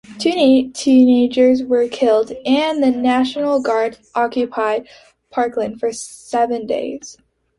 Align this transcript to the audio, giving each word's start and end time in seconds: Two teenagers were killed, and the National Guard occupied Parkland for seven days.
Two 0.17 0.71
teenagers 0.73 1.61
were 1.63 1.87
killed, 1.87 2.31
and 2.43 2.81
the 2.81 2.89
National 2.89 3.61
Guard 3.61 3.99
occupied 4.15 4.87
Parkland 5.29 5.79
for 5.79 5.93
seven 5.93 6.65
days. 6.65 7.19